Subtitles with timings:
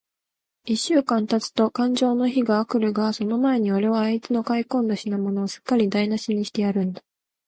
[0.65, 7.03] 一週間たつとかんじょうの日が来るが、その前に、おれはあいつの買い込んだ品物を、すっかりだいなしにしてやるんだ。